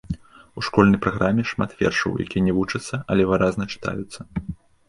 У 0.59 0.63
школьнай 0.67 0.99
праграме 1.03 1.43
шмат 1.51 1.75
вершаў, 1.81 2.17
якія 2.25 2.43
не 2.47 2.57
вучацца, 2.61 3.01
але 3.17 3.29
выразна 3.33 3.63
чытаюцца. 3.77 4.19